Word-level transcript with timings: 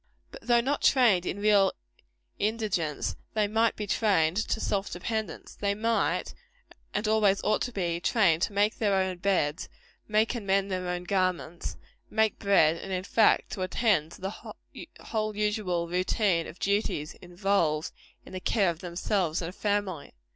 But 0.31 0.41
though 0.41 0.61
not 0.61 0.81
trained 0.81 1.27
in 1.27 1.37
real 1.39 1.73
indigence, 2.39 3.15
they 3.35 3.47
might 3.47 3.75
be 3.75 3.85
trained 3.85 4.35
to 4.37 4.59
self 4.59 4.89
dependence. 4.89 5.53
They 5.53 5.75
might 5.75 6.33
be, 6.33 6.75
and 6.95 7.07
always 7.07 7.39
ought 7.43 7.61
to 7.61 7.71
be, 7.71 7.99
trained 7.99 8.41
to 8.41 8.51
make 8.53 8.79
their 8.79 8.95
own 8.95 9.17
beds; 9.17 9.69
make 10.07 10.33
and 10.33 10.47
mend 10.47 10.71
their 10.71 10.87
own 10.87 11.03
garments; 11.03 11.77
make 12.09 12.39
bread; 12.39 12.77
and, 12.77 12.91
in 12.91 13.03
fact, 13.03 13.51
to 13.51 13.61
attend 13.61 14.13
to 14.13 14.21
the 14.21 14.55
whole 15.03 15.35
usual 15.37 15.87
routine 15.87 16.47
of 16.47 16.57
duties 16.57 17.13
involved 17.21 17.91
in 18.25 18.33
the 18.33 18.39
care 18.39 18.71
of 18.71 18.79
themselves 18.79 19.39
and 19.43 19.49
a 19.49 19.53
family. 19.53 20.15